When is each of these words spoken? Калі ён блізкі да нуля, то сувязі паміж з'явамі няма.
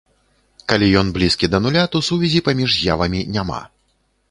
Калі 0.71 0.87
ён 1.01 1.11
блізкі 1.17 1.49
да 1.55 1.59
нуля, 1.67 1.83
то 1.95 2.03
сувязі 2.09 2.43
паміж 2.49 2.69
з'явамі 2.79 3.21
няма. 3.39 3.63